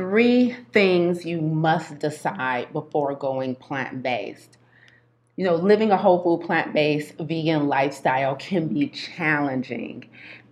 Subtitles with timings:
[0.00, 4.56] three things you must decide before going plant based.
[5.36, 10.08] You know, living a whole food, plant based, vegan lifestyle can be challenging.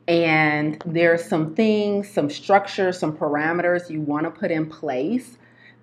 [0.06, 5.39] And there's some things, some structures, some parameters you want to put in place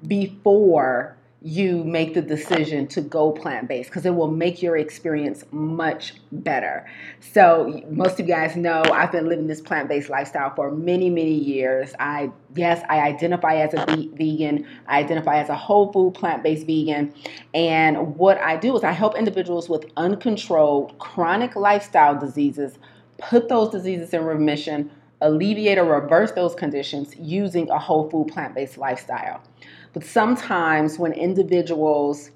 [0.05, 5.43] before you make the decision to go plant based because it will make your experience
[5.51, 6.87] much better.
[7.19, 11.11] So, most of you guys know I've been living this plant based lifestyle for many,
[11.11, 11.93] many years.
[11.99, 16.65] I, yes, I identify as a vegan, I identify as a whole food plant based
[16.65, 17.13] vegan.
[17.53, 22.79] And what I do is I help individuals with uncontrolled chronic lifestyle diseases
[23.17, 24.91] put those diseases in remission,
[25.25, 29.41] alleviate or reverse those conditions using a whole food plant based lifestyle.
[29.93, 32.31] But sometimes when individuals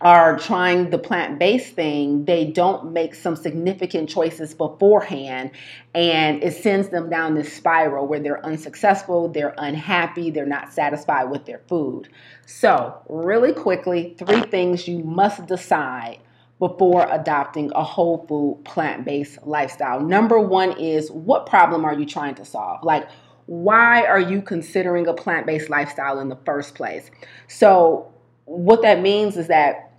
[0.00, 5.50] are trying the plant based thing, they don't make some significant choices beforehand,
[5.94, 11.24] and it sends them down this spiral where they're unsuccessful, they're unhappy, they're not satisfied
[11.24, 12.08] with their food.
[12.44, 16.18] So, really quickly, three things you must decide
[16.58, 20.00] before adopting a whole food plant based lifestyle.
[20.00, 22.82] Number one is what problem are you trying to solve?
[22.82, 23.08] Like,
[23.46, 27.10] why are you considering a plant based lifestyle in the first place?
[27.46, 28.12] So,
[28.46, 29.92] what that means is that,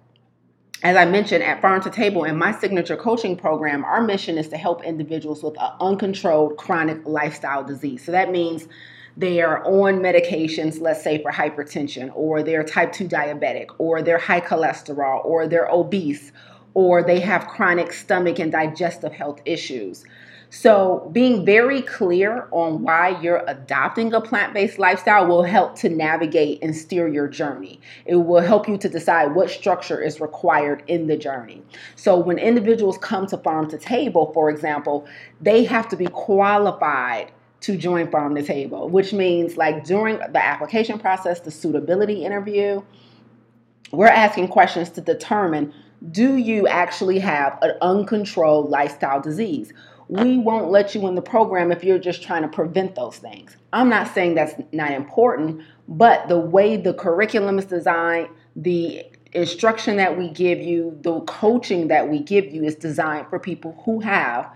[0.84, 4.48] as I mentioned at Farm to Table in my signature coaching program, our mission is
[4.50, 8.04] to help individuals with an uncontrolled chronic lifestyle disease.
[8.04, 8.68] So, that means
[9.18, 14.20] they are on medications, let's say for hypertension, or they're type 2 diabetic, or they're
[14.20, 16.32] high cholesterol, or they're obese,
[16.76, 20.06] or they have chronic stomach and digestive health issues.
[20.50, 25.90] So, being very clear on why you're adopting a plant based lifestyle will help to
[25.90, 27.82] navigate and steer your journey.
[28.06, 31.64] It will help you to decide what structure is required in the journey.
[31.96, 35.06] So, when individuals come to Farm to Table, for example,
[35.42, 40.44] they have to be qualified to join Farm to Table, which means like during the
[40.44, 42.82] application process, the suitability interview,
[43.92, 45.74] we're asking questions to determine
[46.12, 49.74] do you actually have an uncontrolled lifestyle disease?
[50.10, 53.58] we won't let you in the program if you're just trying to prevent those things.
[53.74, 59.98] I'm not saying that's not important, but the way the curriculum is designed, the instruction
[59.98, 64.00] that we give you, the coaching that we give you is designed for people who
[64.00, 64.50] have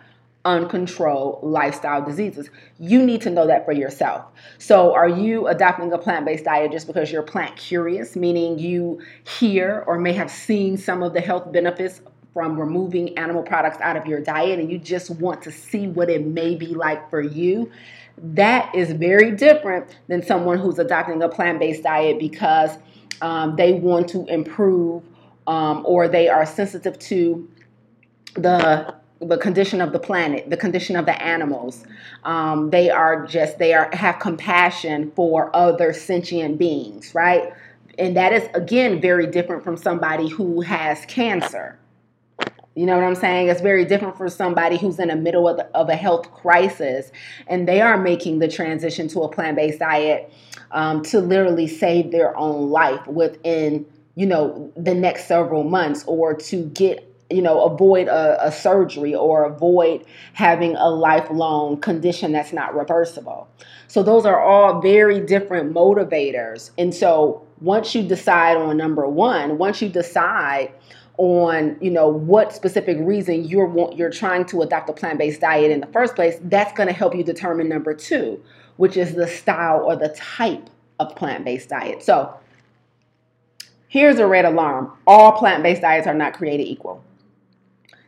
[0.45, 2.49] uncontrolled lifestyle diseases.
[2.79, 4.25] You need to know that for yourself.
[4.57, 9.01] So, are you adopting a plant based diet just because you're plant curious, meaning you
[9.23, 12.01] hear or may have seen some of the health benefits
[12.33, 16.09] from removing animal products out of your diet and you just want to see what
[16.09, 17.69] it may be like for you,
[18.17, 22.77] that is very different than someone who's adopting a plant based diet because
[23.21, 25.03] um, they want to improve
[25.47, 27.47] um, or they are sensitive to
[28.35, 31.85] the the condition of the planet, the condition of the animals.
[32.23, 37.53] Um, they are just they are have compassion for other sentient beings, right?
[37.99, 41.77] And that is again very different from somebody who has cancer.
[42.73, 43.49] You know what I'm saying?
[43.49, 47.11] It's very different for somebody who's in the middle of, the, of a health crisis
[47.47, 50.31] and they are making the transition to a plant based diet
[50.71, 56.33] um, to literally save their own life within, you know, the next several months or
[56.33, 62.53] to get you know, avoid a, a, surgery or avoid having a lifelong condition that's
[62.53, 63.47] not reversible.
[63.87, 66.71] So, those are all very different motivators.
[66.77, 70.73] And so, once you decide on number one, once you decide
[71.17, 75.79] on you know what specific reason you're you're trying to adopt a plant-based diet in
[75.79, 78.41] the first place that's going to help you determine number two
[78.77, 80.69] which is the style or the type
[80.99, 82.33] of plant-based diet so
[83.87, 87.03] here's a red alarm all plant-based diets are not created equal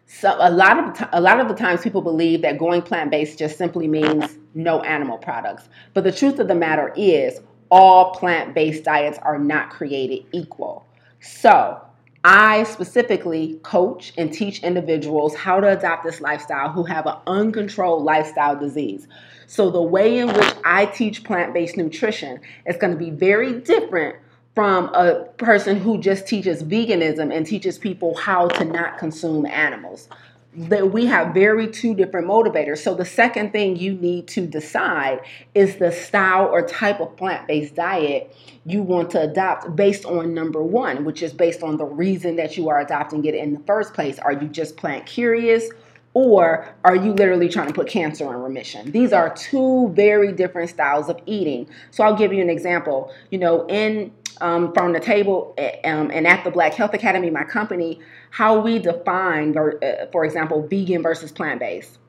[0.05, 3.57] so a lot of a lot of the times people believe that going plant-based just
[3.57, 7.39] simply means no animal products but the truth of the matter is
[7.71, 10.85] all plant-based diets are not created equal
[11.19, 11.81] so
[12.25, 18.03] I specifically coach and teach individuals how to adopt this lifestyle who have an uncontrolled
[18.03, 19.09] lifestyle disease.
[19.45, 23.59] So, the way in which I teach plant based nutrition is going to be very
[23.59, 24.15] different
[24.55, 30.07] from a person who just teaches veganism and teaches people how to not consume animals
[30.55, 32.79] that we have very two different motivators.
[32.79, 35.21] So the second thing you need to decide
[35.55, 38.35] is the style or type of plant-based diet
[38.65, 42.55] you want to adopt based on number 1, which is based on the reason that
[42.55, 44.19] you are adopting it in the first place.
[44.19, 45.69] Are you just plant curious
[46.13, 48.91] or are you literally trying to put cancer in remission?
[48.91, 51.67] These are two very different styles of eating.
[51.89, 53.11] So I'll give you an example.
[53.31, 55.53] You know, in um, Farm to Table
[55.83, 57.99] um, and at the Black Health Academy, my company,
[58.31, 61.99] how we define, uh, for example, vegan versus plant based.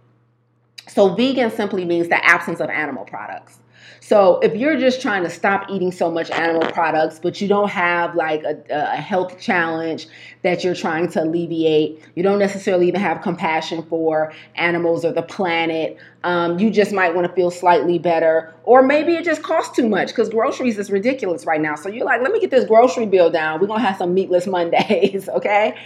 [0.89, 3.59] So, vegan simply means the absence of animal products.
[4.07, 7.71] So if you're just trying to stop eating so much animal products, but you don't
[7.71, 10.09] have like a, a health challenge
[10.43, 15.23] that you're trying to alleviate, you don't necessarily even have compassion for animals or the
[15.23, 19.75] planet, um, you just might want to feel slightly better, or maybe it just costs
[19.75, 21.75] too much because groceries is ridiculous right now.
[21.75, 23.59] So you're like, let me get this grocery bill down.
[23.59, 25.79] We're gonna have some meatless Mondays, okay?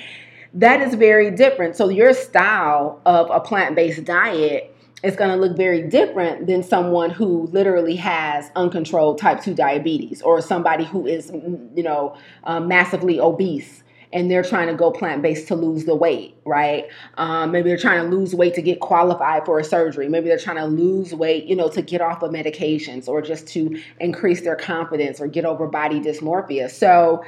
[0.55, 1.77] That is very different.
[1.77, 7.11] So your style of a plant-based diet is going to look very different than someone
[7.11, 13.21] who literally has uncontrolled type 2 diabetes or somebody who is you know um, massively
[13.21, 16.87] obese and they're trying to go plant-based to lose the weight right?
[17.17, 20.09] Um, maybe they're trying to lose weight to get qualified for a surgery.
[20.09, 23.47] Maybe they're trying to lose weight you know to get off of medications or just
[23.49, 26.71] to increase their confidence or get over body dysmorphia.
[26.71, 27.25] So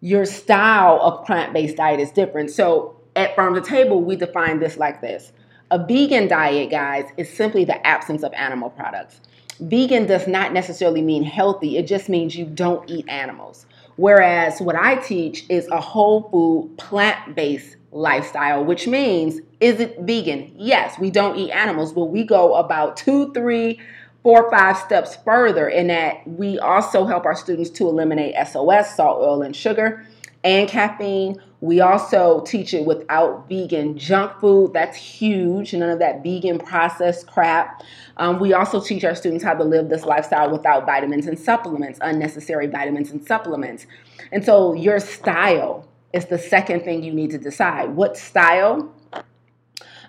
[0.00, 2.50] your style of plant-based diet is different.
[2.50, 5.32] So at farm to table we define this like this
[5.72, 9.22] a vegan diet, guys, is simply the absence of animal products.
[9.58, 13.64] Vegan does not necessarily mean healthy, it just means you don't eat animals.
[13.96, 19.98] Whereas what I teach is a whole food, plant based lifestyle, which means is it
[20.00, 20.52] vegan?
[20.56, 23.80] Yes, we don't eat animals, but we go about two, three,
[24.22, 29.20] four, five steps further in that we also help our students to eliminate SOS, salt,
[29.22, 30.06] oil, and sugar
[30.44, 31.40] and caffeine.
[31.62, 34.72] We also teach it without vegan junk food.
[34.72, 35.72] That's huge.
[35.72, 37.84] None of that vegan processed crap.
[38.16, 42.00] Um, we also teach our students how to live this lifestyle without vitamins and supplements,
[42.02, 43.86] unnecessary vitamins and supplements.
[44.32, 47.90] And so, your style is the second thing you need to decide.
[47.90, 48.92] What style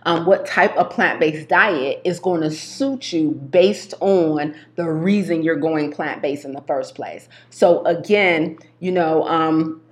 [0.06, 4.90] um, what type of plant based diet is going to suit you based on the
[4.90, 7.30] reason you're going plant based in the first place.
[7.52, 9.82] So, again, you know, um,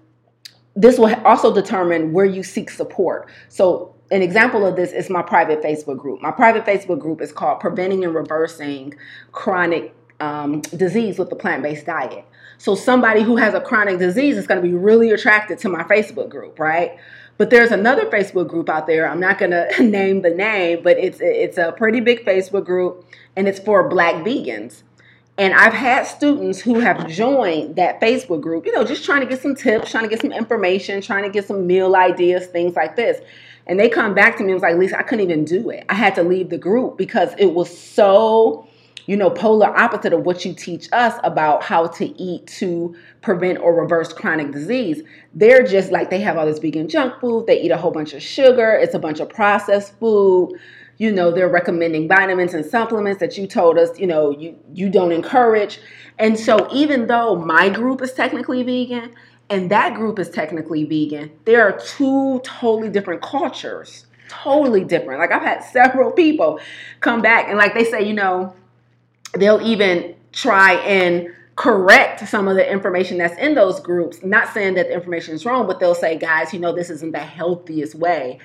[0.75, 3.29] this will also determine where you seek support.
[3.49, 6.21] So, an example of this is my private Facebook group.
[6.21, 8.93] My private Facebook group is called Preventing and Reversing
[9.31, 12.25] Chronic um, Disease with the Plant Based Diet.
[12.57, 15.83] So, somebody who has a chronic disease is going to be really attracted to my
[15.83, 16.97] Facebook group, right?
[17.37, 19.09] But there's another Facebook group out there.
[19.09, 23.05] I'm not going to name the name, but it's it's a pretty big Facebook group,
[23.35, 24.83] and it's for Black vegans.
[25.41, 29.25] And I've had students who have joined that Facebook group, you know, just trying to
[29.25, 32.75] get some tips, trying to get some information, trying to get some meal ideas, things
[32.75, 33.19] like this.
[33.65, 35.83] And they come back to me and was like, Lisa, I couldn't even do it.
[35.89, 38.67] I had to leave the group because it was so,
[39.07, 43.57] you know, polar opposite of what you teach us about how to eat to prevent
[43.57, 45.01] or reverse chronic disease.
[45.33, 48.13] They're just like, they have all this vegan junk food, they eat a whole bunch
[48.13, 50.59] of sugar, it's a bunch of processed food
[50.97, 54.89] you know they're recommending vitamins and supplements that you told us you know you you
[54.89, 55.79] don't encourage.
[56.19, 59.15] And so even though my group is technically vegan
[59.49, 65.19] and that group is technically vegan there are two totally different cultures totally different.
[65.19, 66.59] Like i've had several people
[66.99, 68.55] come back and like they say you know
[69.33, 74.23] they'll even try and correct some of the information that's in those groups.
[74.23, 77.11] Not saying that the information is wrong but they'll say guys you know this isn't
[77.11, 78.39] the healthiest way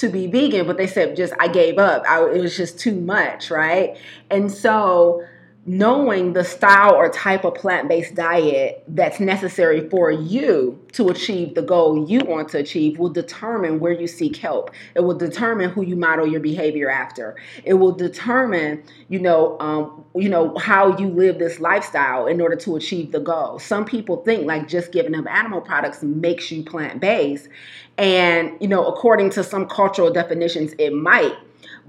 [0.00, 2.02] to be vegan, but they said just I gave up.
[2.08, 3.96] I, it was just too much, right?
[4.30, 5.24] And so
[5.70, 11.62] knowing the style or type of plant-based diet that's necessary for you to achieve the
[11.62, 14.72] goal you want to achieve will determine where you seek help.
[14.96, 17.36] It will determine who you model your behavior after.
[17.62, 22.56] It will determine you know um, you know how you live this lifestyle in order
[22.56, 23.60] to achieve the goal.
[23.60, 27.48] Some people think like just giving up animal products makes you plant-based.
[27.96, 31.36] And you know according to some cultural definitions it might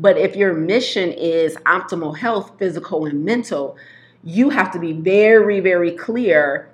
[0.02, 3.78] but if your mission is optimal health, physical and mental,
[4.24, 6.68] you have to be very, very clear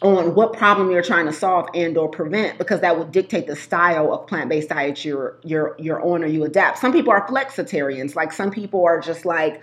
[0.00, 3.56] on what problem you're trying to solve and or prevent because that will dictate the
[3.56, 6.78] style of plant-based diet you're you're you're on or you adapt.
[6.78, 9.60] Some people are flexitarians, like some people are just like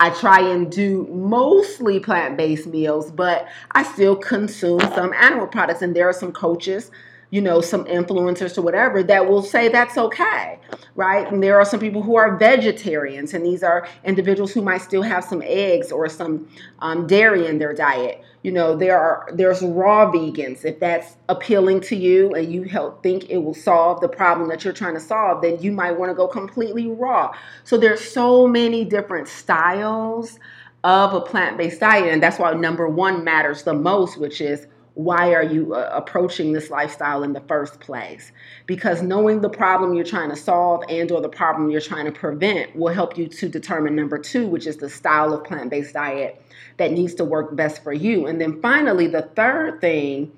[0.00, 5.94] I try and do mostly plant-based meals, but I still consume some animal products and
[5.94, 6.90] there are some coaches
[7.30, 10.58] you know, some influencers or whatever that will say that's okay,
[10.94, 11.30] right?
[11.30, 15.02] And there are some people who are vegetarians, and these are individuals who might still
[15.02, 18.22] have some eggs or some um, dairy in their diet.
[18.42, 20.64] You know, there are there's raw vegans.
[20.64, 24.62] If that's appealing to you and you help think it will solve the problem that
[24.62, 27.34] you're trying to solve, then you might want to go completely raw.
[27.64, 30.38] So there's so many different styles
[30.84, 35.34] of a plant-based diet, and that's why number one matters the most, which is why
[35.34, 38.32] are you uh, approaching this lifestyle in the first place
[38.64, 42.12] because knowing the problem you're trying to solve and or the problem you're trying to
[42.12, 46.42] prevent will help you to determine number two which is the style of plant-based diet
[46.78, 50.32] that needs to work best for you and then finally the third thing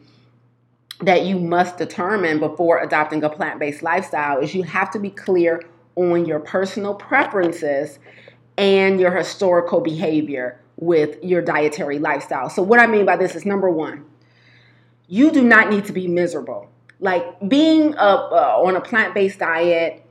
[1.03, 5.63] that you must determine before adopting a plant-based lifestyle is you have to be clear
[5.95, 8.01] on your personal preferences
[8.57, 12.51] and your historical behavior with your dietary lifestyle.
[12.51, 14.05] So, what I mean by this is number one,
[15.09, 16.71] you do not need to be miserable.
[17.01, 20.05] Like being uh, on a plant based diet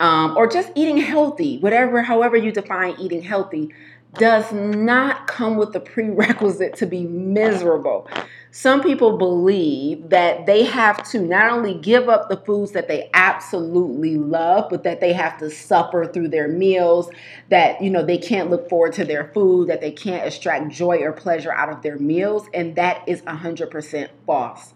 [0.00, 3.74] um, or just eating healthy, whatever, however you define eating healthy,
[4.14, 8.08] does not come with the prerequisite to be miserable.
[8.50, 13.10] Some people believe that they have to not only give up the foods that they
[13.12, 17.10] absolutely love, but that they have to suffer through their meals,
[17.50, 20.98] that you know they can't look forward to their food, that they can't extract joy
[20.98, 24.72] or pleasure out of their meals, and that is 100% false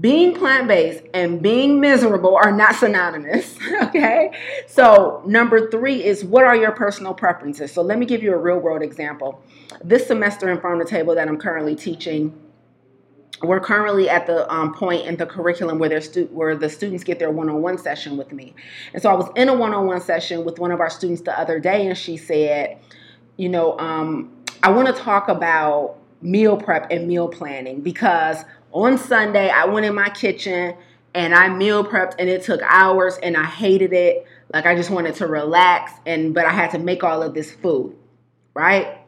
[0.00, 3.58] being plant based and being miserable are not synonymous.
[3.82, 4.30] Okay.
[4.66, 7.72] So, number three is what are your personal preferences?
[7.72, 9.42] So, let me give you a real world example.
[9.84, 12.32] This semester in Farm to Table that I'm currently teaching,
[13.42, 17.18] we're currently at the um, point in the curriculum where, stu- where the students get
[17.18, 18.54] their one on one session with me.
[18.94, 21.22] And so, I was in a one on one session with one of our students
[21.22, 22.78] the other day, and she said,
[23.36, 24.32] You know, um,
[24.62, 28.38] I want to talk about meal prep and meal planning because
[28.72, 30.74] on Sunday, I went in my kitchen
[31.14, 34.26] and I meal prepped and it took hours and I hated it.
[34.52, 37.52] Like I just wanted to relax and but I had to make all of this
[37.52, 37.96] food,
[38.54, 38.98] right?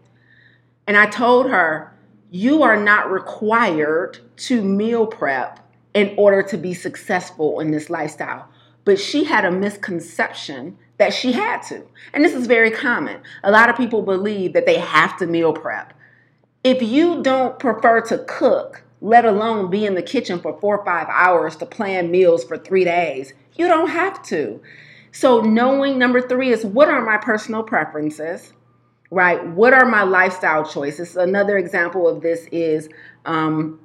[0.87, 1.92] And I told her,
[2.30, 5.61] you are not required to meal prep
[5.94, 8.49] in order to be successful in this lifestyle.
[8.85, 11.85] But she had a misconception that she had to.
[12.12, 13.21] And this is very common.
[13.42, 15.94] A lot of people believe that they have to meal prep.
[16.62, 20.84] If you don't prefer to cook, let alone be in the kitchen for four or
[20.84, 23.34] five hours to plan meals for three days.
[23.54, 24.62] You don't have to.
[25.12, 28.54] So, knowing number three is what are my personal preferences,
[29.11, 29.46] right?
[29.49, 31.16] What are my lifestyle choices?
[31.16, 32.88] Another example of this is
[33.26, 33.78] um,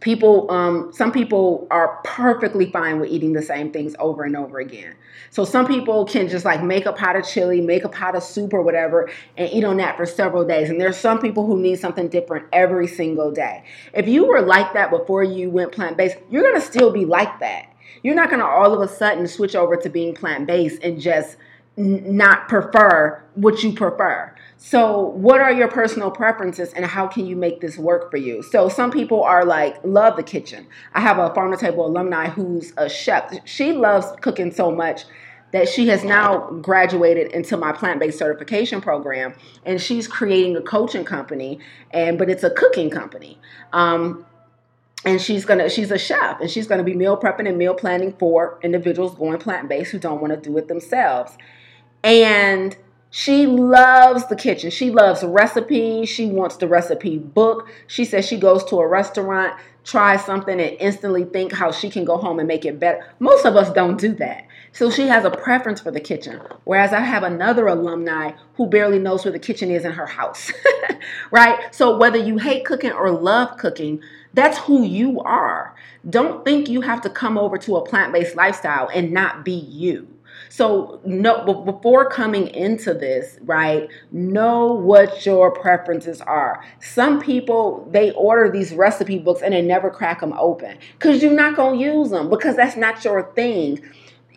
[0.00, 4.60] people um, some people are perfectly fine with eating the same things over and over
[4.60, 4.94] again.
[5.30, 8.22] So some people can just like make a pot of chili make a pot of
[8.22, 10.70] soup or whatever and eat on that for several days.
[10.70, 13.64] And there's some people who need something different every single day.
[13.92, 17.40] If you were like that before you went plant-based you're going to still be like
[17.40, 17.66] that.
[18.02, 21.36] You're not going to all of a sudden switch over to being plant-based and just
[21.78, 24.34] not prefer what you prefer.
[24.56, 28.42] So, what are your personal preferences and how can you make this work for you?
[28.42, 30.66] So, some people are like, love the kitchen.
[30.94, 33.32] I have a farm to table alumni who's a chef.
[33.44, 35.04] She loves cooking so much
[35.52, 41.04] that she has now graduated into my plant-based certification program and she's creating a coaching
[41.04, 41.58] company
[41.92, 43.38] and but it's a cooking company
[43.72, 44.26] um,
[45.06, 48.12] and she's gonna she's a chef and she's gonna be meal prepping and meal planning
[48.18, 51.38] for individuals going plant-based who don't want to do it themselves
[52.02, 52.76] and
[53.10, 54.70] she loves the kitchen.
[54.70, 56.08] She loves recipes.
[56.08, 57.68] She wants the recipe book.
[57.86, 62.04] She says she goes to a restaurant, tries something, and instantly think how she can
[62.04, 63.06] go home and make it better.
[63.18, 64.44] Most of us don't do that.
[64.72, 66.40] So she has a preference for the kitchen.
[66.64, 70.52] Whereas I have another alumni who barely knows where the kitchen is in her house.
[71.30, 71.74] right?
[71.74, 74.02] So whether you hate cooking or love cooking,
[74.34, 75.74] that's who you are.
[76.08, 79.52] Don't think you have to come over to a plant based lifestyle and not be
[79.52, 80.08] you.
[80.48, 86.64] So, no, before coming into this, right, know what your preferences are.
[86.80, 91.32] Some people, they order these recipe books and they never crack them open because you're
[91.32, 93.80] not to use them because that's not your thing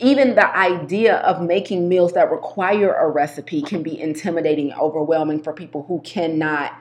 [0.01, 5.53] even the idea of making meals that require a recipe can be intimidating overwhelming for
[5.53, 6.73] people who cannot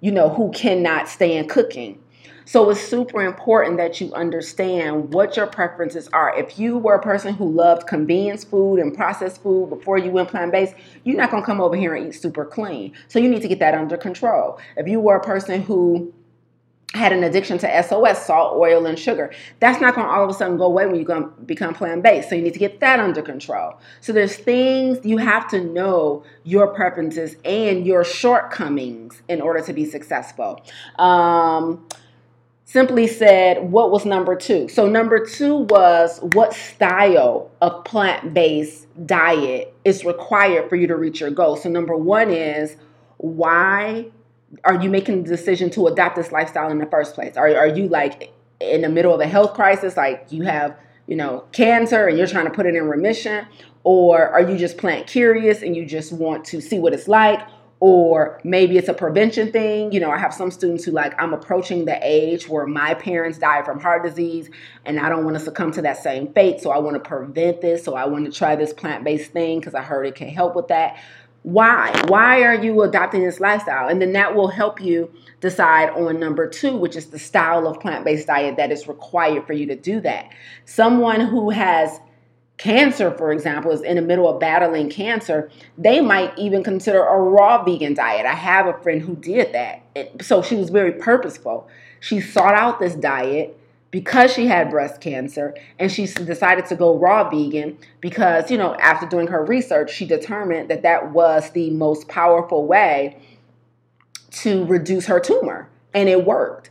[0.00, 2.00] you know who cannot stand cooking
[2.44, 6.36] so it's super important that you understand what your preferences are.
[6.38, 10.28] If you were a person who loved convenience food and processed food before you went
[10.28, 12.94] plant based, you're not going to come over here and eat super clean.
[13.08, 14.58] So you need to get that under control.
[14.76, 16.12] If you were a person who
[16.94, 19.30] had an addiction to SOS, salt, oil, and sugar.
[19.60, 22.30] That's not going to all of a sudden go away when you become plant based.
[22.30, 23.78] So you need to get that under control.
[24.00, 29.72] So there's things you have to know your preferences and your shortcomings in order to
[29.74, 30.64] be successful.
[30.98, 31.86] Um,
[32.68, 34.68] simply said, what was number two?
[34.68, 40.94] So, number two was what style of plant based diet is required for you to
[40.94, 41.56] reach your goal.
[41.56, 42.76] So, number one is
[43.16, 44.10] why
[44.64, 47.38] are you making the decision to adopt this lifestyle in the first place?
[47.38, 51.16] Are, are you like in the middle of a health crisis, like you have, you
[51.16, 53.46] know, cancer and you're trying to put it in remission?
[53.82, 57.40] Or are you just plant curious and you just want to see what it's like?
[57.80, 59.92] Or maybe it's a prevention thing.
[59.92, 63.38] You know, I have some students who like I'm approaching the age where my parents
[63.38, 64.50] died from heart disease
[64.84, 67.60] and I don't want to succumb to that same fate, so I want to prevent
[67.60, 70.56] this, so I want to try this plant-based thing because I heard it can help
[70.56, 70.98] with that.
[71.44, 71.98] Why?
[72.08, 73.88] Why are you adopting this lifestyle?
[73.88, 77.78] And then that will help you decide on number 2, which is the style of
[77.78, 80.30] plant-based diet that is required for you to do that.
[80.64, 82.00] Someone who has
[82.58, 87.16] cancer, for example, is in the middle of battling cancer, they might even consider a
[87.16, 88.26] raw vegan diet.
[88.26, 89.82] I have a friend who did that.
[90.22, 91.68] So she was very purposeful.
[92.00, 93.58] She sought out this diet
[93.90, 98.74] because she had breast cancer and she decided to go raw vegan because, you know,
[98.74, 103.16] after doing her research, she determined that that was the most powerful way
[104.30, 105.68] to reduce her tumor.
[105.94, 106.70] And it worked.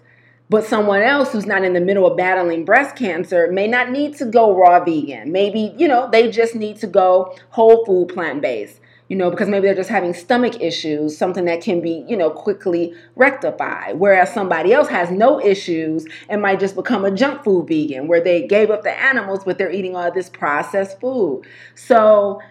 [0.50, 4.16] But someone else who's not in the middle of battling breast cancer may not need
[4.18, 5.32] to go raw vegan.
[5.32, 9.50] Maybe, you know, they just need to go whole food plant based, you know, because
[9.50, 14.00] maybe they're just having stomach issues, something that can be, you know, quickly rectified.
[14.00, 18.22] Whereas somebody else has no issues and might just become a junk food vegan where
[18.22, 21.46] they gave up the animals, but they're eating all this processed food.
[21.76, 22.42] So,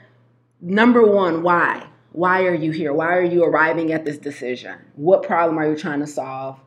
[0.60, 1.86] number one, why?
[2.12, 2.92] Why are you here?
[2.92, 4.76] Why are you arriving at this decision?
[4.96, 6.60] What problem are you trying to solve?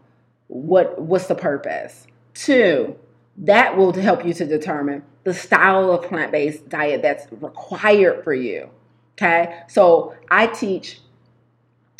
[0.49, 2.05] What what's the purpose.
[2.33, 2.97] Two,
[3.37, 8.69] that will help you to determine the style of plant-based diet that's required for you.
[9.13, 9.63] Okay?
[9.67, 10.99] So, I teach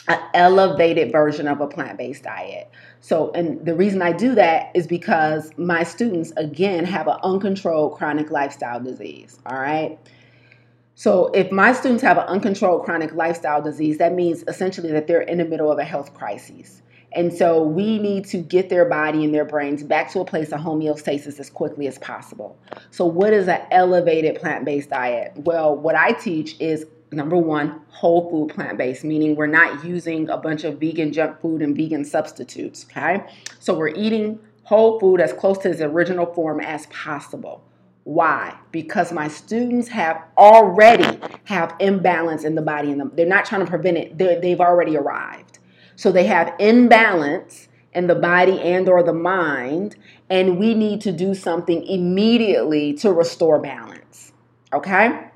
[0.07, 2.69] an elevated version of a plant-based diet.
[3.01, 7.95] So, and the reason I do that is because my students again have an uncontrolled
[7.95, 9.99] chronic lifestyle disease, all right?
[10.95, 15.21] So, if my students have an uncontrolled chronic lifestyle disease, that means essentially that they're
[15.21, 16.81] in the middle of a health crisis.
[17.13, 20.51] And so we need to get their body and their brains back to a place
[20.51, 22.57] of homeostasis as quickly as possible.
[22.91, 25.33] So, what is an elevated plant based diet?
[25.35, 30.29] Well, what I teach is number one, whole food plant based, meaning we're not using
[30.29, 32.85] a bunch of vegan junk food and vegan substitutes.
[32.91, 33.23] Okay.
[33.59, 37.63] So, we're eating whole food as close to its original form as possible.
[38.03, 38.55] Why?
[38.71, 43.69] Because my students have already have imbalance in the body and they're not trying to
[43.69, 44.17] prevent it.
[44.17, 45.48] they they've already arrived.
[45.99, 49.97] So they have imbalance in the body and or the mind
[50.29, 54.31] and we need to do something immediately to restore balance.
[54.71, 55.28] Okay?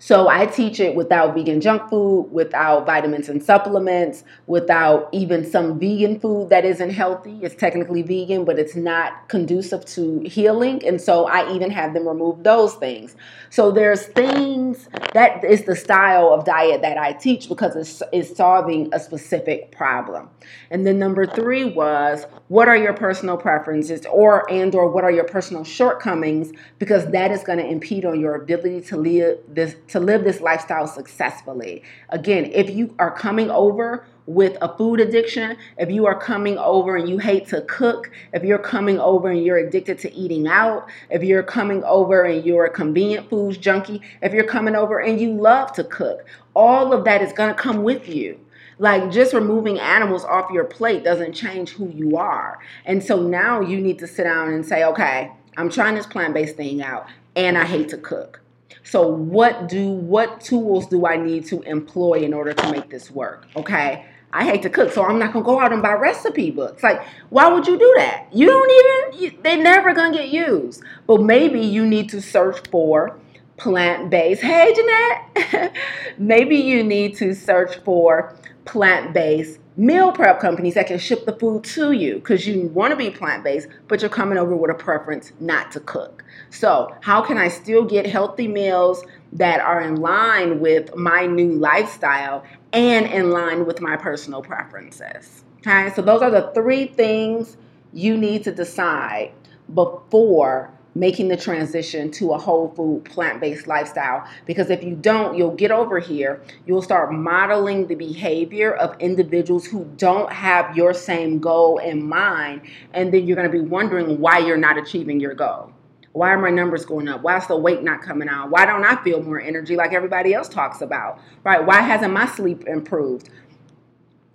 [0.00, 5.78] So I teach it without vegan junk food, without vitamins and supplements, without even some
[5.78, 7.40] vegan food that isn't healthy.
[7.42, 10.86] It's technically vegan, but it's not conducive to healing.
[10.86, 13.16] And so I even have them remove those things.
[13.50, 18.36] So there's things that is the style of diet that I teach because it's, it's
[18.36, 20.30] solving a specific problem.
[20.70, 25.10] And then number three was what are your personal preferences or and or what are
[25.10, 29.74] your personal shortcomings because that is going to impede on your ability to live this
[29.88, 31.82] to live this lifestyle successfully.
[32.10, 36.96] Again, if you are coming over with a food addiction, if you are coming over
[36.96, 40.86] and you hate to cook, if you're coming over and you're addicted to eating out,
[41.10, 45.18] if you're coming over and you're a convenient foods junkie, if you're coming over and
[45.20, 48.38] you love to cook, all of that is going to come with you.
[48.78, 52.60] Like just removing animals off your plate doesn't change who you are.
[52.84, 56.34] And so now you need to sit down and say, okay, I'm trying this plant
[56.34, 58.40] based thing out and I hate to cook.
[58.88, 63.10] So what do what tools do I need to employ in order to make this
[63.10, 63.46] work?
[63.54, 64.06] Okay?
[64.32, 66.82] I hate to cook, so I'm not gonna go out and buy recipe books.
[66.82, 68.28] Like, why would you do that?
[68.32, 70.82] You don't even, you, they're never gonna get used.
[71.06, 73.18] But maybe you need to search for
[73.58, 74.40] plant based.
[74.40, 75.76] Hey, Jeanette.
[76.18, 81.32] maybe you need to search for plant based meal prep companies that can ship the
[81.32, 84.70] food to you because you want to be plant based, but you're coming over with
[84.70, 86.22] a preference not to cook.
[86.50, 91.52] So, how can I still get healthy meals that are in line with my new
[91.52, 95.44] lifestyle and in line with my personal preferences.
[95.58, 97.56] Okay, so those are the three things
[97.92, 99.32] you need to decide
[99.74, 104.26] before making the transition to a whole food plant based lifestyle.
[104.46, 109.66] Because if you don't, you'll get over here, you'll start modeling the behavior of individuals
[109.66, 114.20] who don't have your same goal in mind, and then you're going to be wondering
[114.20, 115.72] why you're not achieving your goal.
[116.12, 117.22] Why are my numbers going up?
[117.22, 118.50] Why is the weight not coming out?
[118.50, 121.20] Why don't I feel more energy like everybody else talks about?
[121.44, 121.64] Right?
[121.64, 123.30] Why hasn't my sleep improved?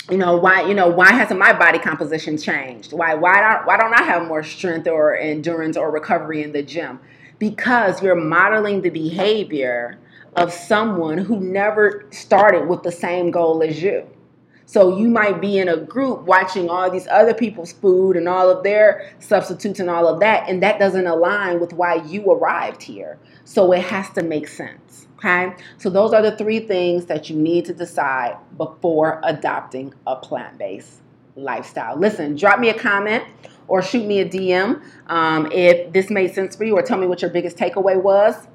[0.09, 0.67] You know why?
[0.67, 2.91] You know why hasn't my body composition changed?
[2.91, 3.13] Why?
[3.15, 3.65] Why don't?
[3.65, 6.99] Why don't I have more strength or endurance or recovery in the gym?
[7.39, 9.97] Because you're modeling the behavior
[10.35, 14.05] of someone who never started with the same goal as you.
[14.65, 18.49] So you might be in a group watching all these other people's food and all
[18.49, 22.81] of their substitutes and all of that, and that doesn't align with why you arrived
[22.81, 23.17] here.
[23.45, 25.07] So it has to make sense.
[25.17, 25.53] Okay?
[25.77, 30.57] So those are the three things that you need to decide before adopting a plant
[30.57, 31.01] based
[31.35, 31.97] lifestyle.
[31.97, 33.23] Listen, drop me a comment
[33.67, 37.07] or shoot me a DM um, if this made sense for you, or tell me
[37.07, 38.47] what your biggest takeaway was.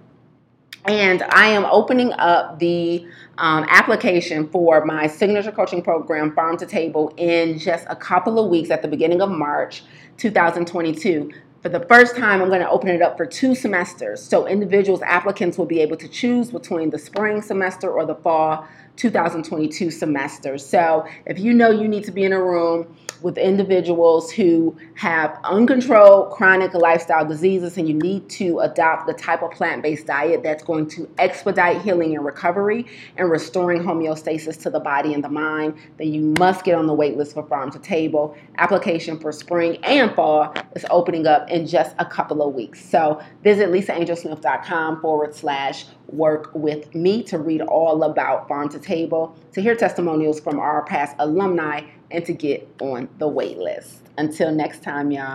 [0.89, 6.65] And I am opening up the um, application for my signature coaching program, Farm to
[6.65, 9.83] Table, in just a couple of weeks at the beginning of March
[10.17, 11.31] 2022.
[11.63, 14.23] For the first time, I'm going to open it up for two semesters.
[14.23, 18.69] So individuals, applicants will be able to choose between the spring semester or the fall
[18.99, 20.59] 2022 semester.
[20.59, 25.39] So if you know you need to be in a room with individuals who have
[25.45, 30.43] uncontrolled chronic lifestyle diseases and you need to adopt the type of plant based diet
[30.43, 35.29] that's going to expedite healing and recovery and restoring homeostasis to the body and the
[35.29, 38.37] mind, then you must get on the wait list for Farm to Table.
[38.59, 42.83] Application for spring and fall is opening up in just a couple of weeks.
[42.89, 49.37] So visit lisaangelsmith.com forward slash work with me to read all about Farm to Table,
[49.53, 54.09] to hear testimonials from our past alumni, and to get on the wait list.
[54.17, 55.27] Until next time, y'all.